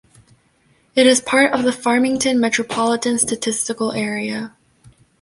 It 0.95 1.05
is 1.05 1.21
part 1.21 1.53
of 1.53 1.61
the 1.61 1.71
Farmington 1.71 2.39
Metropolitan 2.39 3.19
Statistical 3.19 3.91
Area. 3.91 4.55